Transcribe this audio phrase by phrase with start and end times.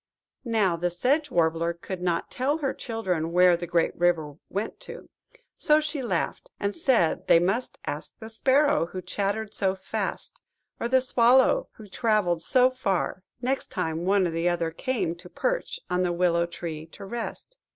[0.49, 5.09] Now, the Sedge Warbler could not tell her children where the great river went to;
[5.59, 10.41] so she laughed, and said they must ask the Sparrow who chattered so fast,
[10.79, 15.79] or the Swallow who travelled so far, next time one or other came to perch
[15.87, 17.57] on the willow tree to rest.